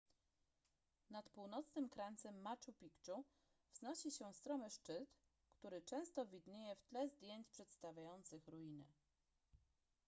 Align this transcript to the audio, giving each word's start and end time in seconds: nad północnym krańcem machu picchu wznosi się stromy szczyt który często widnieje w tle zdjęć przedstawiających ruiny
nad 1.09 1.29
północnym 1.29 1.89
krańcem 1.89 2.41
machu 2.41 2.73
picchu 2.73 3.25
wznosi 3.73 4.11
się 4.11 4.33
stromy 4.33 4.69
szczyt 4.69 5.15
który 5.53 5.81
często 5.81 6.25
widnieje 6.25 6.75
w 6.75 6.83
tle 6.83 7.09
zdjęć 7.09 7.47
przedstawiających 7.47 8.47
ruiny 8.47 8.85